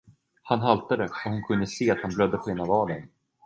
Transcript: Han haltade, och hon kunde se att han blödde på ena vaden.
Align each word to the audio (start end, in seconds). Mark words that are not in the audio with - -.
Han 0.43 0.59
haltade, 0.61 1.03
och 1.05 1.15
hon 1.23 1.43
kunde 1.43 1.67
se 1.67 1.91
att 1.91 2.01
han 2.01 2.13
blödde 2.15 2.37
på 2.37 2.49
ena 2.51 2.65
vaden. 2.65 3.09